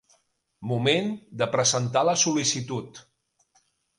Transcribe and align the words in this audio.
Moment 0.69 1.11
de 1.41 1.47
presentar 1.57 2.03
la 2.09 2.17
sol·licitud. 2.23 3.03